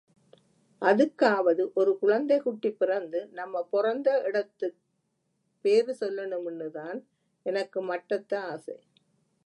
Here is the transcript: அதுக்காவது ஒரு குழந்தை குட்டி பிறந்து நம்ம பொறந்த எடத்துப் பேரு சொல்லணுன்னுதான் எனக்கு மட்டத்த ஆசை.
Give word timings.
அதுக்காவது 0.81 1.73
ஒரு 1.73 1.97
குழந்தை 1.97 2.39
குட்டி 2.39 2.71
பிறந்து 2.71 3.29
நம்ம 3.31 3.67
பொறந்த 3.71 4.21
எடத்துப் 4.23 4.77
பேரு 5.61 5.95
சொல்லணுன்னுதான் 5.99 7.03
எனக்கு 7.43 7.93
மட்டத்த 7.93 8.35
ஆசை. 8.35 8.79